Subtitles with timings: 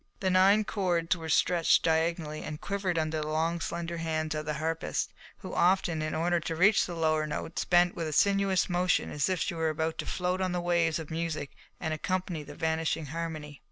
[0.19, 4.55] The nine cords were stretched diagonally and quivered under the long, slender hands of the
[4.55, 9.11] harpist, who often, in order to reach the lower notes, bent with a sinuous motion
[9.11, 12.55] as if she were about to float on the waves of music and accompany the
[12.55, 13.59] vanishing harmony.